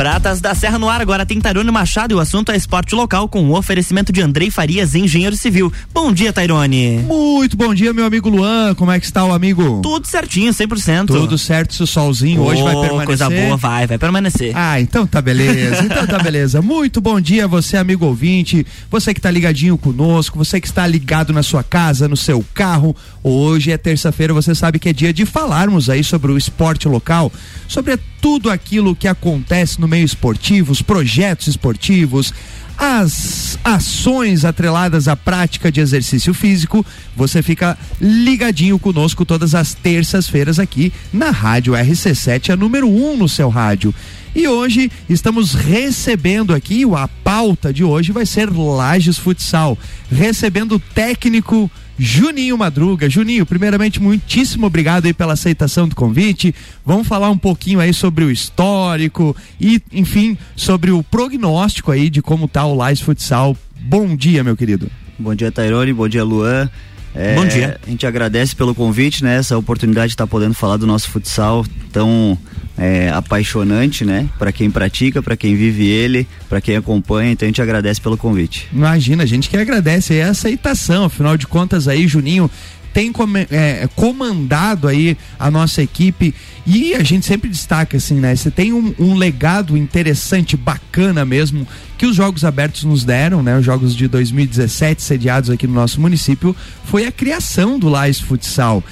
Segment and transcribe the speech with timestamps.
[0.00, 3.28] Pratas da Serra no ar, agora tem Tairone Machado e o assunto é esporte local
[3.28, 5.70] com o oferecimento de Andrei Farias, engenheiro civil.
[5.92, 7.00] Bom dia, Tairone.
[7.06, 8.74] Muito bom dia, meu amigo Luan.
[8.74, 9.80] Como é que está o amigo?
[9.82, 11.08] Tudo certinho, 100%.
[11.08, 13.04] Tudo certo, se o solzinho oh, hoje vai permanecer.
[13.04, 14.56] Coisa boa, vai, vai permanecer.
[14.56, 15.84] Ah, então tá beleza.
[15.84, 16.62] então tá beleza.
[16.64, 21.30] Muito bom dia, você, amigo ouvinte, você que tá ligadinho conosco, você que está ligado
[21.30, 22.96] na sua casa, no seu carro.
[23.22, 27.30] Hoje é terça-feira, você sabe que é dia de falarmos aí sobre o esporte local,
[27.68, 32.32] sobre tudo aquilo que acontece no meio esportivo, os projetos esportivos,
[32.80, 40.58] as ações atreladas à prática de exercício físico, você fica ligadinho conosco todas as terças-feiras
[40.58, 43.94] aqui na Rádio RC7, a número 1 um no seu rádio.
[44.34, 49.76] E hoje estamos recebendo aqui, a pauta de hoje vai ser Lages Futsal,
[50.10, 51.70] recebendo o técnico
[52.02, 53.10] Juninho Madruga.
[53.10, 56.54] Juninho, primeiramente, muitíssimo obrigado aí pela aceitação do convite.
[56.84, 62.22] Vamos falar um pouquinho aí sobre o histórico e, enfim, sobre o prognóstico aí de
[62.22, 63.54] como tá o Lais Futsal.
[63.78, 64.90] Bom dia, meu querido.
[65.18, 65.92] Bom dia, Tairone.
[65.92, 66.70] Bom dia, Luan.
[67.14, 67.78] É, Bom dia.
[67.86, 69.36] A gente agradece pelo convite, né?
[69.36, 72.38] Essa oportunidade de estar tá podendo falar do nosso futsal tão
[72.80, 74.26] é, apaixonante, né?
[74.38, 77.30] Para quem pratica, para quem vive ele, para quem acompanha.
[77.30, 78.66] Então a gente agradece pelo convite.
[78.72, 81.04] Imagina, a gente que agradece é a aceitação.
[81.04, 82.50] Afinal de contas, aí, Juninho
[82.92, 83.12] tem
[83.50, 86.34] é, comandado aí a nossa equipe
[86.66, 88.34] e a gente sempre destaca assim, né?
[88.34, 93.58] Você tem um, um, legado interessante, bacana mesmo, que os Jogos Abertos nos deram, né?
[93.58, 98.82] Os Jogos de 2017 sediados aqui no nosso município, foi a criação do Lais Futsal.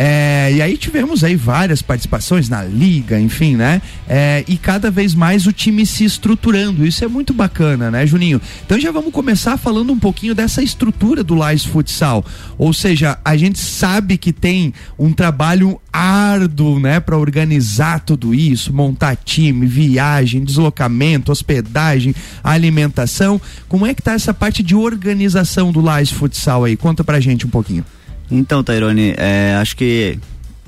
[0.00, 3.82] É, e aí tivemos aí várias participações na liga, enfim, né?
[4.08, 6.86] É, e cada vez mais o time se estruturando.
[6.86, 8.40] Isso é muito bacana, né, Juninho?
[8.64, 12.24] Então já vamos começar falando um pouquinho dessa estrutura do Lais Futsal.
[12.56, 18.72] Ou seja, a gente sabe que tem um trabalho árduo, né, para organizar tudo isso,
[18.72, 23.40] montar time, viagem, deslocamento, hospedagem, alimentação.
[23.66, 26.76] Como é que tá essa parte de organização do Lais Futsal aí?
[26.76, 27.84] Conta pra gente um pouquinho.
[28.30, 30.18] Então, Tairone, é, acho que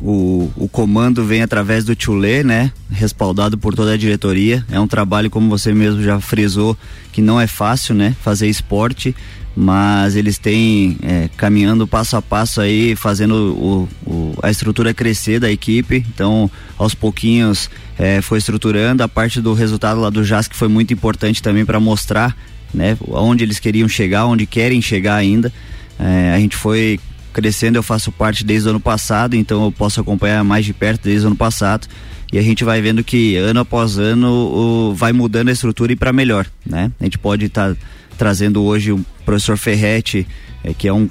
[0.01, 2.73] o, o comando vem através do Tchulê, né?
[2.91, 4.65] Respaldado por toda a diretoria.
[4.71, 6.77] É um trabalho, como você mesmo já frisou,
[7.13, 8.17] que não é fácil, né?
[8.23, 9.15] Fazer esporte,
[9.55, 15.39] mas eles têm é, caminhando passo a passo aí, fazendo o, o, a estrutura crescer
[15.39, 16.05] da equipe.
[16.15, 19.03] Então, aos pouquinhos, é, foi estruturando.
[19.03, 22.35] A parte do resultado lá do JAS que foi muito importante também para mostrar,
[22.73, 22.97] né?
[23.07, 25.53] Onde eles queriam chegar, onde querem chegar ainda.
[25.99, 26.99] É, a gente foi
[27.33, 31.03] crescendo, eu faço parte desde o ano passado, então eu posso acompanhar mais de perto
[31.03, 31.87] desde o ano passado.
[32.33, 35.97] E a gente vai vendo que ano após ano o, vai mudando a estrutura e
[35.97, 36.91] para melhor, né?
[37.01, 37.81] A gente pode estar tá
[38.17, 40.27] trazendo hoje o professor Ferretti,
[40.63, 41.09] é, que é um,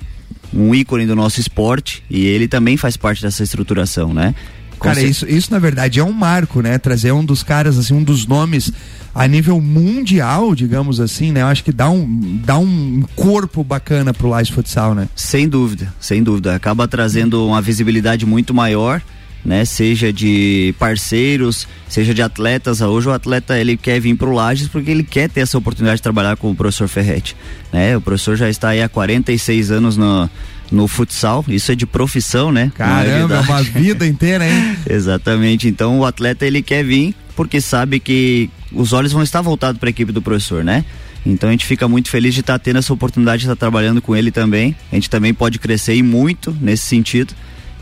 [0.54, 4.34] um ícone do nosso esporte, e ele também faz parte dessa estruturação, né?
[4.80, 6.78] Cara, isso, isso na verdade é um marco, né?
[6.78, 8.72] Trazer um dos caras, assim, um dos nomes
[9.14, 11.42] a nível mundial, digamos assim, né?
[11.42, 15.08] Eu acho que dá um, dá um corpo bacana pro Lais Futsal, né?
[15.16, 16.56] Sem dúvida, sem dúvida.
[16.56, 19.02] Acaba trazendo uma visibilidade muito maior.
[19.44, 22.82] Né, seja de parceiros, seja de atletas.
[22.82, 26.00] Hoje o atleta ele quer vir para o Lages porque ele quer ter essa oportunidade
[26.00, 27.38] de trabalhar com o professor Ferretti.
[27.72, 27.96] Né?
[27.96, 30.30] O professor já está aí há 46 anos no,
[30.70, 32.70] no futsal, isso é de profissão, né?
[32.76, 34.76] Caramba, é uma vida inteira, hein?
[34.86, 35.70] Exatamente.
[35.70, 39.88] Então o atleta ele quer vir porque sabe que os olhos vão estar voltados para
[39.88, 40.84] a equipe do professor, né?
[41.26, 43.60] Então a gente fica muito feliz de estar tá tendo essa oportunidade de estar tá
[43.62, 44.76] trabalhando com ele também.
[44.92, 47.34] A gente também pode crescer e muito nesse sentido.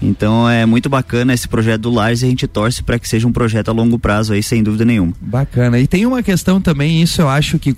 [0.02, 3.28] Então é muito bacana esse projeto do Lars e a gente torce para que seja
[3.28, 5.14] um projeto a longo prazo aí, sem dúvida nenhuma.
[5.20, 5.80] Bacana.
[5.80, 7.74] E tem uma questão também, isso eu acho que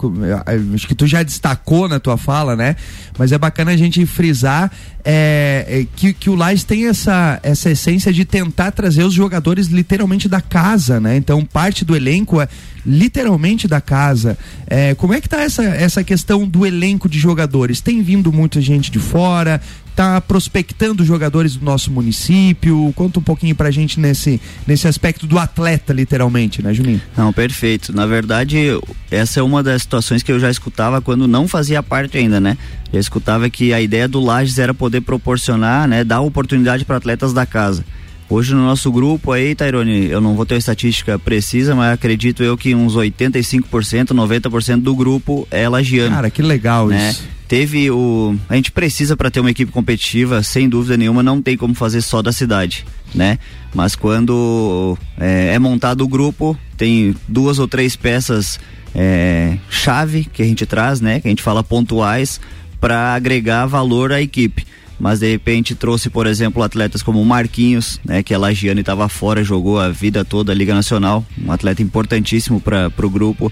[0.76, 2.76] acho que tu já destacou na tua fala, né?
[3.18, 4.72] Mas é bacana a gente frisar
[5.04, 10.28] é, que, que o Lars tem essa, essa essência de tentar trazer os jogadores literalmente
[10.28, 11.16] da casa, né?
[11.16, 12.48] Então parte do elenco é
[12.86, 14.38] literalmente da casa.
[14.68, 17.82] É, como é que tá essa, essa questão do elenco de jogadores?
[17.82, 19.62] Tem vindo muita gente de fora?
[20.00, 22.92] Está prospectando jogadores do nosso município?
[22.96, 27.02] Conta um pouquinho pra gente nesse, nesse aspecto do atleta, literalmente, né, Juninho?
[27.18, 27.94] Não, perfeito.
[27.94, 28.80] Na verdade,
[29.12, 32.58] essa é uma das situações que eu já escutava quando não fazia parte ainda, né?
[32.94, 37.34] Já escutava que a ideia do Lages era poder proporcionar, né, dar oportunidade para atletas
[37.34, 37.84] da casa.
[38.30, 42.42] Hoje no nosso grupo aí, Tairone, eu não vou ter uma estatística precisa, mas acredito
[42.44, 46.16] eu que uns 85%, 90% do grupo é lagiano.
[46.16, 47.10] Cara, que legal né?
[47.10, 47.39] isso.
[47.50, 48.36] Teve o.
[48.48, 52.00] A gente precisa para ter uma equipe competitiva, sem dúvida nenhuma, não tem como fazer
[52.02, 53.40] só da cidade, né?
[53.74, 58.60] Mas quando é, é montado o grupo, tem duas ou três peças
[58.94, 61.20] é, chave que a gente traz, né?
[61.20, 62.40] Que a gente fala pontuais
[62.80, 64.64] para agregar valor à equipe.
[65.00, 68.82] mas de repente trouxe, por exemplo, atletas como o Marquinhos, né, que é lagiano e
[68.82, 73.52] estava fora, jogou a vida toda a Liga Nacional, um atleta importantíssimo para o grupo.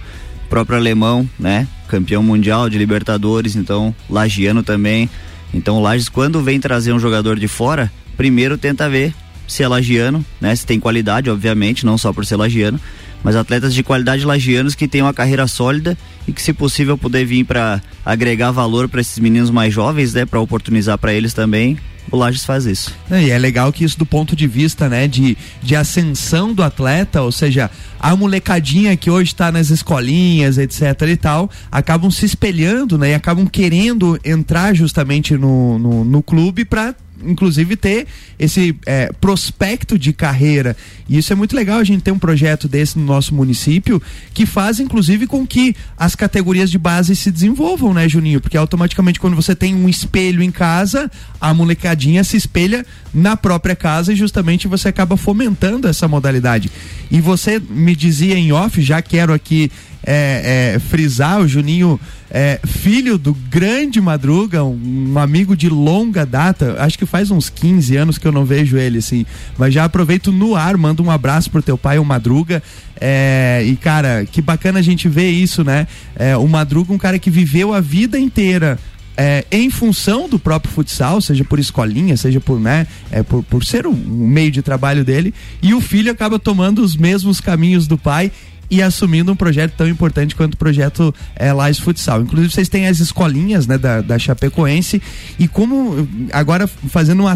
[0.50, 5.10] Próprio alemão, né, campeão mundial de Libertadores, então lagiano também.
[5.54, 9.14] Então o Lages, quando vem trazer um jogador de fora, primeiro tenta ver
[9.48, 12.80] se é lagiano, né, se tem qualidade, obviamente, não só por ser lagiano,
[13.24, 15.98] mas atletas de qualidade lagianos que têm uma carreira sólida
[16.28, 20.26] e que, se possível, puder vir para agregar valor para esses meninos mais jovens, né,
[20.26, 21.78] para oportunizar para eles também.
[22.12, 22.94] O Lages faz isso.
[23.12, 27.21] E é legal que isso do ponto de vista, né, de, de ascensão do atleta,
[27.21, 27.69] ou seja,
[28.00, 33.13] a molecadinha que hoje está nas escolinhas, etc e tal, acabam se espelhando, né, e
[33.13, 40.14] acabam querendo entrar justamente no, no, no clube para inclusive ter esse é, prospecto de
[40.14, 40.75] carreira.
[41.10, 44.02] E isso é muito legal a gente ter um projeto desse no nosso município
[44.34, 48.42] que faz inclusive com que as categorias de base se desenvolvam, né, Juninho?
[48.42, 51.10] Porque automaticamente quando você tem um espelho em casa,
[51.40, 56.72] a molecadinha se espelha na própria casa e justamente você acaba fomentando essa modalidade.
[57.10, 59.72] E você me dizia em off, já quero aqui
[60.09, 62.00] é, é, frisar, o Juninho
[62.31, 67.95] é, filho do grande Madruga, um, amigo de longa data, acho que faz uns 15
[67.98, 69.25] anos que eu não vejo ele, assim,
[69.57, 72.63] mas já aproveito no ar, mando um abraço pro teu pai, o Madruga,
[73.00, 75.88] é, e cara, que bacana a gente ver isso, né?
[76.15, 78.80] É, o Madruga, um cara que viveu a vida inteira
[79.18, 83.65] é, em função do próprio futsal, seja por escolinha, seja por, né, é, por, por
[83.65, 87.98] ser um meio de trabalho dele, e o filho acaba tomando os mesmos caminhos do
[87.98, 88.31] pai
[88.69, 92.22] e assumindo um projeto tão importante quanto o projeto é, Futsal.
[92.22, 95.02] Inclusive, vocês têm as escolinhas né, da, da Chapecoense
[95.40, 97.36] e como agora fazendo um é,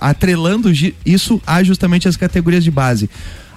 [0.00, 0.70] atrelando
[1.04, 3.08] isso a justamente as categorias de base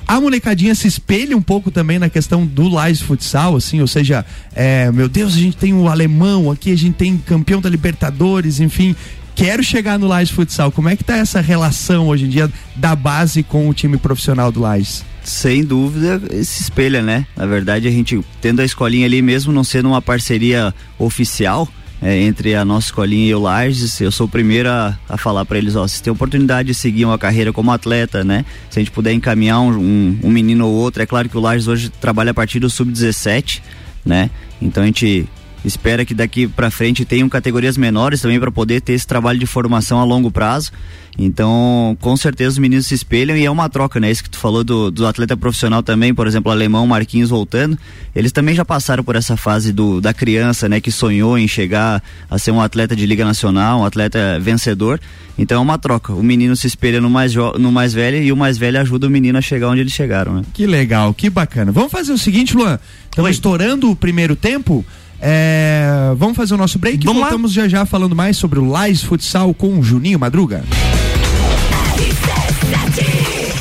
[0.10, 4.26] a molecadinha se espelha um pouco também na questão do Lais Futsal, assim, ou seja,
[4.56, 8.60] é, meu Deus, a gente tem o alemão aqui, a gente tem campeão da Libertadores,
[8.60, 8.96] enfim.
[9.36, 10.72] Quero chegar no Lais Futsal.
[10.72, 14.52] Como é que tá essa relação hoje em dia da base com o time profissional
[14.52, 15.06] do Lais?
[15.24, 17.28] Sem dúvida, se espelha, né?
[17.36, 21.68] Na verdade, a gente tendo a escolinha ali mesmo não sendo uma parceria oficial,
[22.02, 25.44] é, entre a nossa escolinha e o Lages, eu sou o primeiro a, a falar
[25.44, 28.46] para eles, ó, se tem oportunidade de seguir uma carreira como atleta, né?
[28.70, 31.42] Se a gente puder encaminhar um, um, um menino ou outro, é claro que o
[31.42, 33.62] Lages hoje trabalha a partir do sub-17,
[34.06, 34.30] né?
[34.62, 35.28] Então a gente
[35.64, 39.46] espera que daqui para frente tenham categorias menores também para poder ter esse trabalho de
[39.46, 40.72] formação a longo prazo.
[41.18, 44.10] Então, com certeza os meninos se espelham e é uma troca, né?
[44.10, 47.78] Isso que tu falou do, do atleta profissional também, por exemplo, o alemão Marquinhos voltando,
[48.16, 50.80] eles também já passaram por essa fase do, da criança, né?
[50.80, 55.00] Que sonhou em chegar a ser um atleta de Liga Nacional, um atleta vencedor.
[55.38, 56.14] Então é uma troca.
[56.14, 59.10] O menino se espelha no mais, no mais velho e o mais velho ajuda o
[59.10, 60.44] menino a chegar onde eles chegaram, né?
[60.54, 61.72] Que legal, que bacana.
[61.72, 62.80] Vamos fazer o seguinte, Luan.
[63.10, 64.86] Estamos estourando o primeiro tempo.
[65.22, 67.64] É, vamos fazer o nosso break vamos voltamos lá.
[67.64, 70.64] já já falando mais sobre o Lais Futsal com o Juninho Madruga.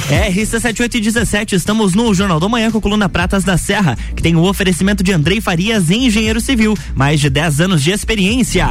[0.08, 4.42] RC7817, estamos no Jornal do Manhã com a coluna Pratas da Serra, que tem o
[4.42, 8.68] oferecimento de Andrei Farias, engenheiro civil, mais de 10 anos de experiência.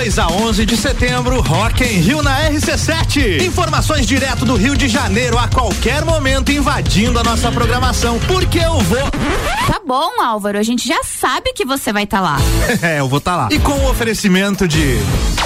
[0.00, 3.44] 2 a 11 de setembro, Rock em Rio na RC7.
[3.44, 8.78] Informações direto do Rio de Janeiro a qualquer momento invadindo a nossa programação, porque eu
[8.78, 9.10] vou.
[9.66, 12.36] Tá bom, Álvaro, a gente já sabe que você vai estar tá lá.
[12.80, 13.48] é, eu vou estar tá lá.
[13.50, 15.00] E com o oferecimento de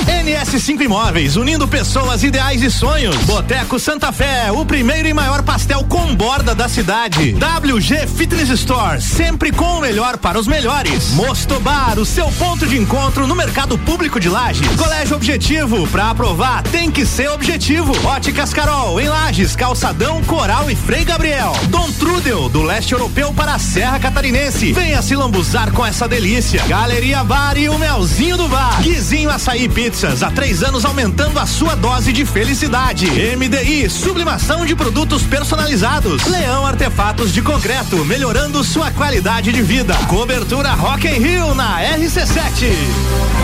[0.06, 3.16] NS5 Imóveis, unindo pessoas, ideais e sonhos.
[3.24, 7.34] Boteco Santa Fé, o primeiro e maior pastel com borda da cidade.
[7.34, 11.12] WG Fitness Store, sempre com o melhor para os melhores.
[11.12, 14.76] Mosto Bar, o seu ponto de encontro no mercado público de Lages.
[14.76, 17.94] Colégio Objetivo, para aprovar tem que ser objetivo.
[18.06, 21.54] Óticas Carol, em Lages, Calçadão, Coral e Frei Gabriel.
[21.68, 23.98] Dom Trudel, do leste europeu para a Serra
[24.34, 24.72] Catarinense.
[24.72, 26.62] Venha se lambuzar com essa delícia.
[26.66, 28.82] Galeria Bar e o Melzinho do Bar.
[28.82, 33.06] Guizinho Açaí Pizzas, há três anos aumentando a sua dose de felicidade.
[33.36, 36.24] MDI, sublimação de produtos personalizados.
[36.26, 39.94] Leão Artefatos de Concreto, melhorando sua qualidade de vida.
[40.08, 43.43] Cobertura Rock in Rio na RC7.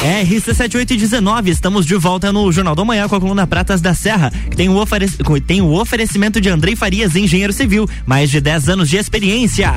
[0.00, 4.56] RC7819, estamos de volta no Jornal da Manhã com a coluna Pratas da Serra, que
[4.56, 5.12] tem o, oferec
[5.46, 9.70] tem o oferecimento de Andrei Farias, engenheiro civil, mais de 10 anos de experiência.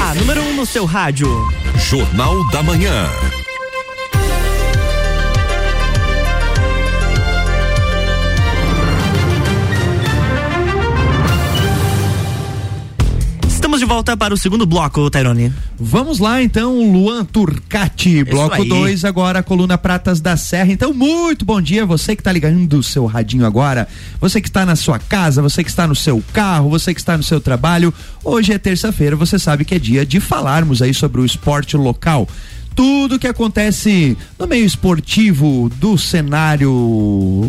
[0.00, 1.28] A número 1 um no seu rádio.
[1.78, 3.08] Jornal da Manhã.
[13.82, 15.52] De volta para o segundo bloco, Tairone.
[15.76, 20.70] Vamos lá então, Luan Turcati, bloco 2, agora a coluna Pratas da Serra.
[20.70, 23.88] Então, muito bom dia, você que está ligando o seu radinho agora,
[24.20, 27.16] você que está na sua casa, você que está no seu carro, você que está
[27.16, 27.92] no seu trabalho.
[28.22, 32.28] Hoje é terça-feira, você sabe que é dia de falarmos aí sobre o esporte local
[32.74, 36.70] tudo que acontece no meio esportivo do cenário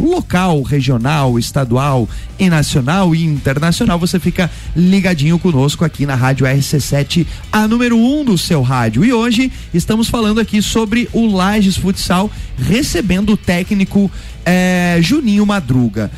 [0.03, 7.25] local, regional, estadual e nacional e internacional, você fica ligadinho conosco aqui na Rádio RC7,
[7.51, 9.03] a número 1 um do seu rádio.
[9.05, 14.11] E hoje estamos falando aqui sobre o Lages Futsal recebendo o técnico
[14.45, 16.11] eh, Juninho Madruga.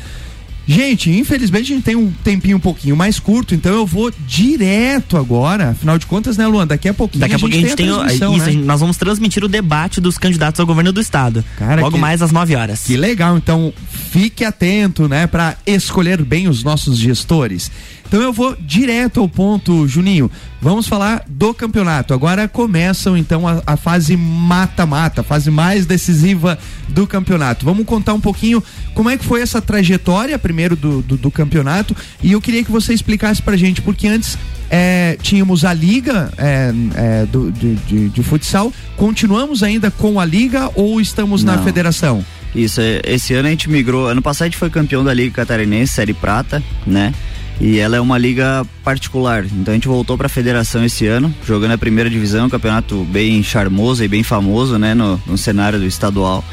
[0.66, 5.16] Gente, infelizmente a gente tem um tempinho um pouquinho mais curto, então eu vou direto
[5.16, 5.70] agora.
[5.70, 6.66] Afinal de contas, né, Luan?
[6.66, 8.64] Daqui a pouquinho Daqui a, a pouquinho a gente tem, a isso, né?
[8.64, 11.44] nós vamos transmitir o debate dos candidatos ao governo do estado.
[11.56, 12.82] Cara, logo que, mais às 9 horas.
[12.84, 13.72] Que legal, então
[14.10, 17.70] fique atento, né, para escolher bem os nossos gestores.
[18.08, 20.30] Então eu vou direto ao ponto, Juninho.
[20.60, 22.14] Vamos falar do campeonato.
[22.14, 26.58] Agora começam então a, a fase mata-mata, a fase mais decisiva
[26.88, 27.64] do campeonato.
[27.64, 28.62] Vamos contar um pouquinho
[28.94, 32.70] como é que foi essa trajetória primeiro do, do, do campeonato e eu queria que
[32.70, 34.38] você explicasse pra gente, porque antes
[34.70, 38.72] é, tínhamos a liga é, é, do, de, de, de, futsal.
[38.96, 41.56] Continuamos ainda com a liga ou estamos Não.
[41.56, 42.24] na federação?
[42.54, 44.06] Isso, é, esse ano a gente migrou.
[44.06, 47.12] Ano passado a gente foi campeão da Liga Catarinense, Série Prata, né?
[47.60, 49.44] E ela é uma liga particular.
[49.44, 53.02] Então a gente voltou para a federação esse ano, jogando a primeira divisão, um campeonato
[53.04, 56.44] bem charmoso e bem famoso, né, no, no cenário do estadual.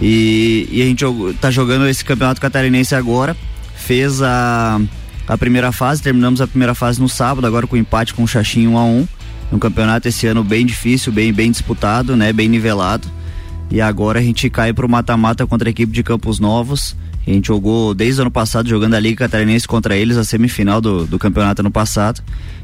[0.00, 3.36] E, e a gente está jogando esse campeonato catarinense agora.
[3.74, 4.80] Fez a,
[5.28, 8.66] a primeira fase, terminamos a primeira fase no sábado, agora com empate com o Xaxim
[8.66, 9.08] 1 a 1
[9.52, 13.08] Um campeonato esse ano bem difícil, bem, bem disputado, né, bem nivelado.
[13.70, 16.96] E agora a gente cai para o mata-mata contra a equipe de Campos Novos
[17.26, 20.80] a gente jogou desde o ano passado jogando a Liga Catarinense contra eles, a semifinal
[20.80, 22.22] do, do campeonato ano passado.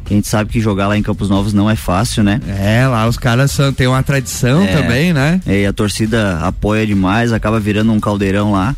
[0.09, 2.41] A gente sabe que jogar lá em Campos Novos não é fácil, né?
[2.47, 5.41] É, lá os caras são, têm uma tradição é, também, né?
[5.47, 8.77] É, e a torcida apoia demais, acaba virando um caldeirão lá.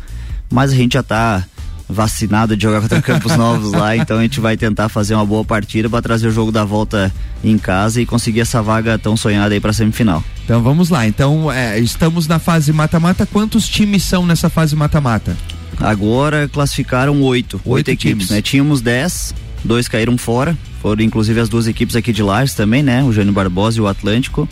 [0.51, 1.43] Mas a gente já tá
[1.87, 5.43] vacinado de jogar contra Campos Novos lá, então a gente vai tentar fazer uma boa
[5.43, 7.11] partida para trazer o jogo da volta
[7.43, 10.23] em casa e conseguir essa vaga tão sonhada aí para semifinal.
[10.43, 11.07] Então vamos lá.
[11.07, 13.25] Então é, estamos na fase mata-mata.
[13.25, 15.35] Quantos times são nessa fase mata-mata?
[15.79, 18.41] Agora classificaram oito, oito, equipes, né?
[18.41, 23.03] Tínhamos dez, dois caíram fora, foram inclusive as duas equipes aqui de Lages também, né?
[23.03, 24.47] O Jânio Barbosa e o Atlântico.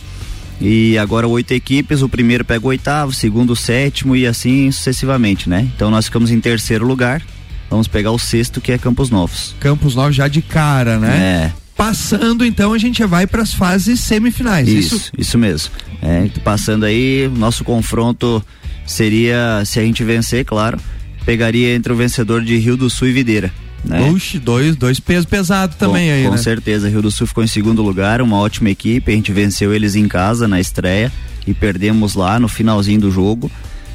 [0.66, 4.70] E agora oito equipes, o primeiro pega o oitavo, o segundo o sétimo e assim
[4.72, 5.68] sucessivamente, né?
[5.76, 7.22] Então nós ficamos em terceiro lugar.
[7.68, 9.54] Vamos pegar o sexto, que é Campos Novos.
[9.60, 11.52] Campos Novos já de cara, né?
[11.52, 11.52] É.
[11.76, 14.68] Passando, então, a gente já vai para as fases semifinais.
[14.68, 15.72] Isso, isso, isso mesmo.
[16.00, 18.42] É, passando aí, nosso confronto
[18.86, 20.78] seria, se a gente vencer, claro,
[21.26, 23.52] pegaria entre o vencedor de Rio do Sul e Videira.
[23.84, 24.10] Né?
[24.10, 26.36] Oxe, dois, dois pesos pesados também com, aí, Com né?
[26.38, 29.94] certeza, Rio do Sul ficou em segundo lugar, uma ótima equipe, a gente venceu eles
[29.94, 31.12] em casa na estreia
[31.46, 33.50] e perdemos lá no finalzinho do jogo.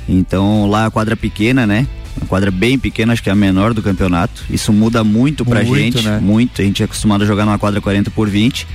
[0.07, 1.87] Então lá a quadra pequena, né?
[2.17, 4.43] Uma quadra bem pequena, acho que é a menor do campeonato.
[4.49, 6.19] Isso muda muito pra muito, gente, né?
[6.21, 6.61] muito.
[6.61, 8.67] A gente é acostumado a jogar numa quadra 40 por 20,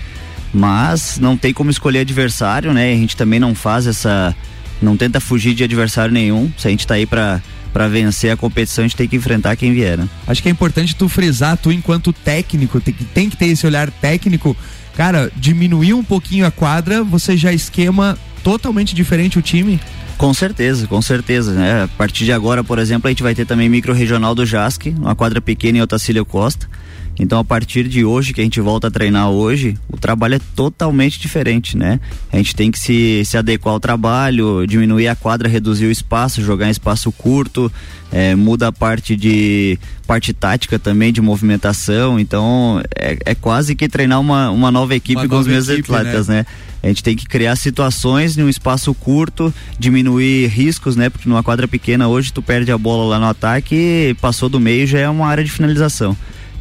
[0.53, 2.93] mas não tem como escolher adversário, né?
[2.93, 4.35] A gente também não faz essa
[4.81, 6.51] não tenta fugir de adversário nenhum.
[6.57, 7.43] Se a gente tá aí para
[7.75, 10.09] para vencer a competição a gente tem que enfrentar quem vier, né?
[10.29, 13.91] Acho que é importante tu frisar, tu enquanto técnico, tem, tem que ter esse olhar
[13.91, 14.57] técnico,
[14.97, 19.81] cara, diminuir um pouquinho a quadra, você já esquema totalmente diferente o time?
[20.17, 21.83] Com certeza, com certeza, né?
[21.83, 24.95] A partir de agora, por exemplo, a gente vai ter também micro regional do JASC,
[24.97, 26.69] uma quadra pequena em Otacílio Costa.
[27.19, 30.41] Então, a partir de hoje, que a gente volta a treinar hoje, o trabalho é
[30.57, 32.01] totalmente diferente, né?
[32.33, 36.43] A gente tem que se, se adequar ao trabalho, diminuir a quadra, reduzir o espaço,
[36.43, 37.71] jogar em espaço curto,
[38.11, 42.19] é, muda a parte de parte tática também, de movimentação.
[42.19, 45.69] Então, é, é quase que treinar uma, uma nova equipe uma com nova os meus
[45.69, 46.39] equipe, atletas, né?
[46.39, 46.47] né?
[46.83, 51.09] A gente tem que criar situações em um espaço curto, diminuir riscos, né?
[51.09, 54.87] Porque numa quadra pequena hoje tu perde a bola lá no ataque, passou do meio
[54.87, 56.15] já é uma área de finalização.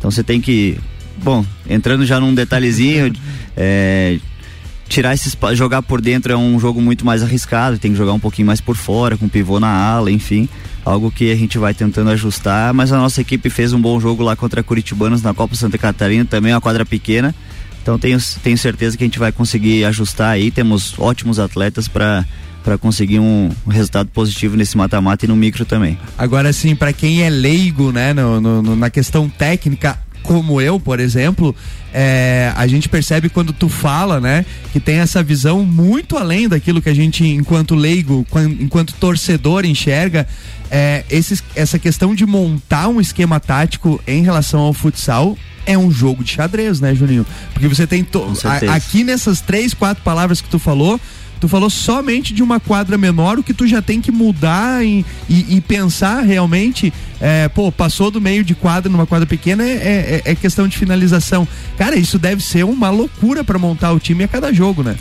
[0.04, 0.78] Então você tem que,
[1.24, 3.14] bom, entrando já num detalhezinho,
[3.56, 4.20] é,
[4.90, 8.20] tirar esses jogar por dentro é um jogo muito mais arriscado, tem que jogar um
[8.20, 10.50] pouquinho mais por fora, com pivô na ala, enfim,
[10.84, 14.24] algo que a gente vai tentando ajustar, mas a nossa equipe fez um bom jogo
[14.24, 17.34] lá contra Curitibanos na Copa Santa Catarina, também uma quadra pequena.
[17.82, 22.26] Então tenho, tenho certeza que a gente vai conseguir ajustar aí, temos ótimos atletas para
[22.64, 25.98] para conseguir um, um, resultado positivo nesse mata-mata e no micro também.
[26.18, 31.00] Agora sim, para quem é leigo, né, no, no, na questão técnica, como eu, por
[31.00, 31.54] exemplo,
[31.94, 36.82] é, a gente percebe quando tu fala, né, que tem essa visão muito além daquilo
[36.82, 38.26] que a gente, enquanto leigo,
[38.60, 40.26] enquanto torcedor, enxerga.
[40.72, 45.92] É, esses, essa questão de montar um esquema tático em relação ao futsal é um
[45.92, 47.26] jogo de xadrez, né, Juninho?
[47.54, 48.06] Porque você tem.
[48.44, 51.00] A, aqui nessas três, quatro palavras que tu falou,
[51.44, 55.06] Tu falou somente de uma quadra menor, o que tu já tem que mudar e,
[55.28, 60.22] e, e pensar realmente, é, pô, passou do meio de quadra numa quadra pequena, é,
[60.26, 61.46] é, é questão de finalização.
[61.78, 64.96] Cara, isso deve ser uma loucura para montar o time a cada jogo, né?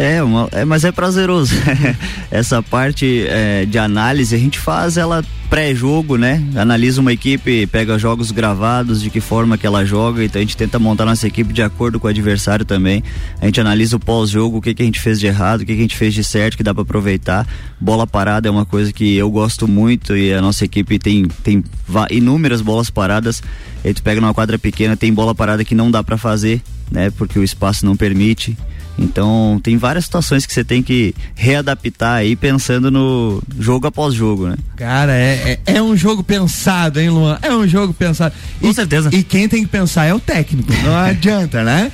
[0.00, 1.54] É, uma, é, mas é prazeroso.
[2.32, 6.42] Essa parte é, de análise a gente faz ela pré-jogo, né?
[6.56, 10.56] Analisa uma equipe, pega jogos gravados, de que forma que ela joga, então a gente
[10.56, 13.04] tenta montar nossa equipe de acordo com o adversário também.
[13.42, 15.74] A gente analisa o pós-jogo, o que, que a gente fez de errado, o que,
[15.74, 17.46] que a gente fez de certo, que dá para aproveitar.
[17.78, 21.62] Bola parada é uma coisa que eu gosto muito e a nossa equipe tem, tem
[22.10, 23.42] inúmeras bolas paradas.
[23.84, 27.10] A gente pega numa quadra pequena, tem bola parada que não dá para fazer, né?
[27.10, 28.56] Porque o espaço não permite.
[29.00, 34.48] Então tem várias situações que você tem que readaptar aí pensando no jogo após jogo,
[34.48, 34.56] né?
[34.76, 37.38] Cara, é, é, é um jogo pensado, hein, Luan?
[37.40, 38.34] É um jogo pensado.
[38.60, 39.08] Com e, certeza.
[39.10, 41.90] E quem tem que pensar é o técnico, não adianta, né?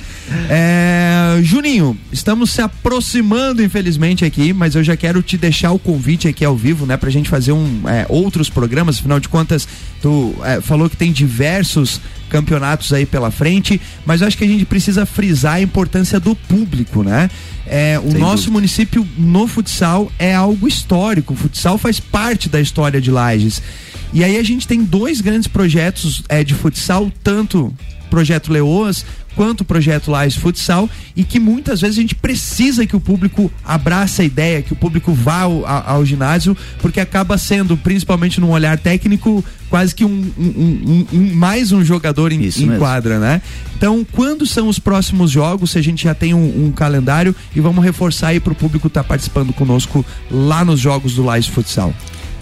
[0.49, 6.27] É, Juninho, estamos se aproximando, infelizmente, aqui, mas eu já quero te deixar o convite
[6.27, 9.67] aqui ao vivo, né, pra gente fazer um, é, outros programas, afinal de contas,
[10.01, 14.47] tu é, falou que tem diversos campeonatos aí pela frente, mas eu acho que a
[14.47, 17.29] gente precisa frisar a importância do público, né?
[17.65, 18.51] É, o Sem nosso dúvida.
[18.53, 21.33] município no futsal é algo histórico.
[21.33, 23.61] O futsal faz parte da história de Lages.
[24.13, 27.73] E aí a gente tem dois grandes projetos é, de futsal, tanto
[28.09, 29.05] projeto Leoas
[29.37, 33.51] quanto o projeto Lais Futsal e que muitas vezes a gente precisa que o público
[33.63, 38.49] abrace a ideia, que o público vá ao, ao ginásio, porque acaba sendo, principalmente num
[38.49, 43.41] olhar técnico, quase que um, um, um, um mais um jogador em, em quadra, né?
[43.77, 45.71] Então, quando são os próximos jogos?
[45.71, 49.03] Se a gente já tem um, calendário e vamos reforçar aí para o público estar
[49.03, 51.93] tá participando conosco lá nos jogos do Lais Futsal.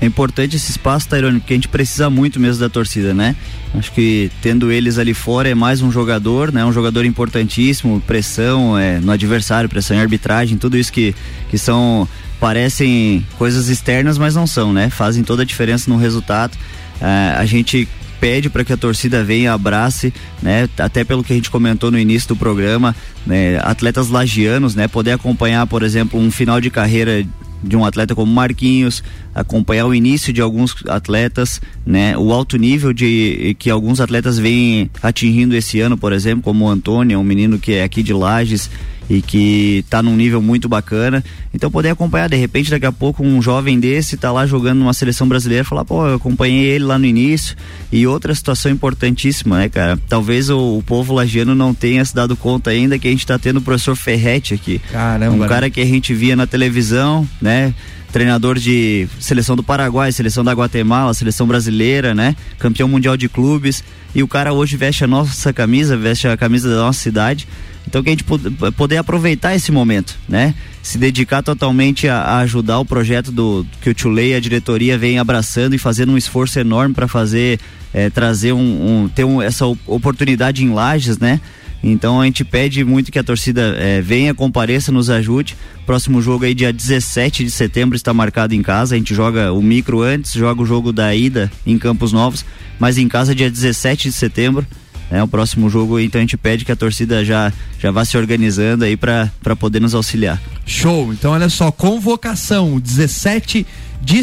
[0.02, 3.36] É importante esse espaço, Tairone, porque a gente precisa muito mesmo da torcida, né?
[3.74, 6.66] Acho que tendo eles ali fora é mais um jogador, né?
[6.66, 11.16] Um jogador importantíssimo, pressão é, no adversário, pressão em arbitragem, tudo isso que,
[11.50, 12.08] que são
[12.40, 14.90] parecem coisas externas, mas não são, né?
[14.90, 16.58] Fazem toda a diferença no resultado.
[17.02, 17.88] É, a gente
[18.20, 20.70] pede para que a torcida venha, abrace, né?
[20.78, 23.60] Até pelo que a gente comentou no início do programa, né?
[23.62, 24.88] Atletas lagianos, né?
[24.88, 27.26] Poder acompanhar, por exemplo, um final de carreira
[27.64, 29.04] de um atleta como Marquinhos,
[29.36, 34.90] acompanhar o início de alguns atletas, né, o alto nível de que alguns atletas vêm
[35.04, 38.70] atingindo esse ano, por exemplo, como o Antônio, um menino que é aqui de Lages,
[39.10, 41.24] e que está num nível muito bacana.
[41.54, 44.94] Então poder acompanhar, de repente, daqui a pouco um jovem desse tá lá jogando numa
[44.94, 47.56] seleção brasileira, falar, pô, eu acompanhei ele lá no início.
[47.92, 49.98] E outra situação importantíssima, né, cara?
[50.10, 53.38] Talvez o, o povo lagiano não tenha se dado conta ainda que a gente está
[53.38, 54.80] tendo o professor Ferretti aqui.
[54.92, 55.36] Caramba.
[55.36, 55.48] Um né?
[55.48, 57.74] cara que a gente via na televisão, né?
[58.16, 62.34] Treinador de seleção do Paraguai, seleção da Guatemala, seleção brasileira, né?
[62.58, 63.84] Campeão mundial de clubes.
[64.16, 67.46] E o cara hoje veste a nossa camisa, veste a camisa da nossa cidade.
[67.86, 70.56] Então que a gente poder aproveitar esse momento, né?
[70.82, 74.98] Se dedicar totalmente a, a ajudar o projeto do que o Tulei e a diretoria
[74.98, 77.60] vem abraçando e fazendo um esforço enorme para fazer
[77.94, 81.42] é, trazer um, um ter um, essa oportunidade em Lages, né?
[81.88, 85.56] Então a gente pede muito que a torcida é, venha, compareça, nos ajude.
[85.86, 88.96] Próximo jogo aí, dia 17 de setembro, está marcado em casa.
[88.96, 92.44] A gente joga o micro antes, joga o jogo da ida em Campos Novos,
[92.80, 94.66] mas em casa dia 17 de setembro.
[95.12, 98.18] É o próximo jogo, então a gente pede que a torcida já, já vá se
[98.18, 100.42] organizando aí para poder nos auxiliar.
[100.66, 101.14] Show!
[101.14, 103.68] Então olha só, convocação 17 de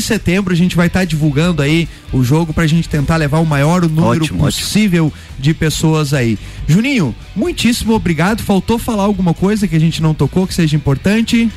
[0.00, 3.38] setembro a gente vai estar tá divulgando aí o jogo para a gente tentar levar
[3.38, 5.22] o maior número ótimo, possível ótimo.
[5.38, 6.38] de pessoas aí.
[6.66, 8.42] Juninho, muitíssimo obrigado.
[8.42, 11.50] Faltou falar alguma coisa que a gente não tocou que seja importante?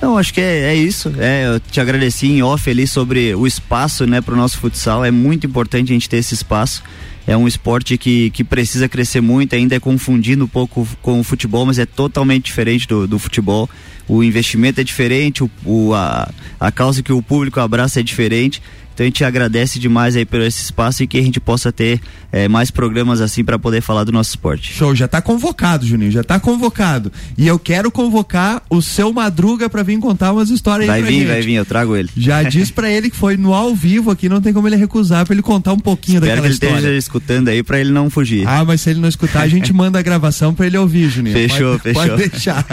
[0.00, 1.12] Não, acho que é, é isso.
[1.18, 5.04] É, eu te agradeci em off ali sobre o espaço, né, para o nosso futsal.
[5.04, 6.82] É muito importante a gente ter esse espaço
[7.26, 11.24] é um esporte que, que precisa crescer muito, ainda é confundindo um pouco com o
[11.24, 13.68] futebol, mas é totalmente diferente do, do futebol.
[14.08, 18.60] O investimento é diferente, o, o, a, a causa que o público abraça é diferente.
[18.94, 22.00] Então a gente agradece demais aí por esse espaço e que a gente possa ter
[22.30, 24.72] é, mais programas assim para poder falar do nosso esporte.
[24.72, 27.12] Show, já tá convocado, Juninho, já tá convocado.
[27.36, 31.18] E eu quero convocar o seu Madruga para vir contar umas histórias vai aí vir,
[31.20, 31.28] gente.
[31.28, 32.08] Vai vir, eu trago ele.
[32.16, 35.24] Já diz para ele que foi no ao vivo aqui, não tem como ele recusar
[35.24, 36.76] para ele contar um pouquinho Espero daquela que ele história.
[36.76, 38.46] esteja escutando aí para ele não fugir.
[38.46, 41.34] Ah, mas se ele não escutar, a gente manda a gravação para ele ouvir, Juninho.
[41.34, 42.02] Fechou, pode, fechou.
[42.02, 42.66] Pode deixar.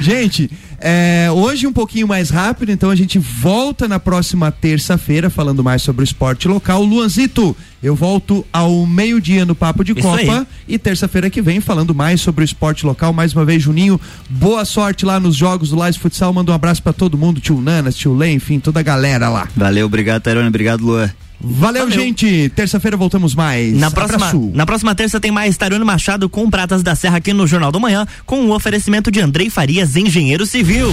[0.00, 5.59] gente, é, hoje um pouquinho mais rápido, então a gente volta na próxima terça-feira falando
[5.62, 6.82] mais sobre o esporte local.
[6.82, 10.46] Luanzito, eu volto ao meio-dia no Papo de Isso Copa aí.
[10.68, 13.12] e terça-feira que vem falando mais sobre o esporte local.
[13.12, 16.32] Mais uma vez, Juninho, boa sorte lá nos jogos do Live Futsal.
[16.32, 19.48] Manda um abraço para todo mundo, tio Nanas, tio Lê, enfim, toda a galera lá.
[19.56, 21.10] Valeu, obrigado, Tairone, obrigado, Luan.
[21.42, 21.98] Valeu, Valeu.
[21.98, 22.52] gente.
[22.54, 23.74] Terça-feira voltamos mais.
[23.74, 24.50] Na próxima, Abraço.
[24.52, 27.80] na próxima terça tem mais Tarone Machado com Pratas da Serra aqui no Jornal do
[27.80, 30.92] Manhã, com o oferecimento de Andrei Farias, engenheiro civil.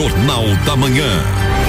[0.00, 1.59] Jornal da Manhã.